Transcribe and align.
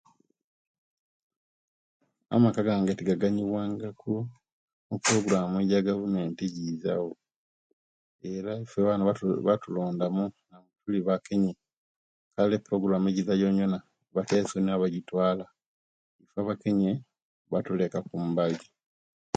Amaka 2.35 2.61
gange 2.67 2.97
tigaganyirwangaku 2.97 4.13
eprograamu 4.93 5.55
ejegavument 5.63 6.37
ejizawo 6.47 7.11
era 8.33 8.51
iffe 8.63 8.79
wanu 8.87 9.03
batubatulondamu 9.09 10.23
mbu 10.53 10.75
tuli 10.81 10.99
Bakenye, 11.07 11.53
kale 12.33 12.53
eprograamu 12.57 13.07
ejisa 13.09 13.33
yoyona 13.41 13.79
Bateeso 14.15 14.55
nibo 14.59 14.77
bajitwaala, 14.81 15.45
iffe 16.21 16.37
Abakenye 16.41 16.91
batuleka 17.51 17.97
kumbali. 18.07 18.65